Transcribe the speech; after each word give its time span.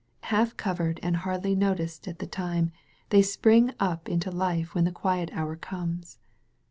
Half 0.23 0.57
covered 0.57 0.99
and 1.03 1.15
hardly 1.15 1.53
noticed 1.53 2.07
at 2.07 2.17
the 2.17 2.25
time, 2.25 2.71
they 3.09 3.21
spring 3.21 3.71
up 3.79 4.09
into 4.09 4.31
life 4.31 4.73
when 4.73 4.85
the 4.85 4.91
quiet 4.91 5.29
hour 5.31 5.55
comes. 5.55 6.17